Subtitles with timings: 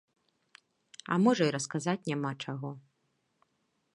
[1.15, 2.69] А можа і расказаць няма чаго.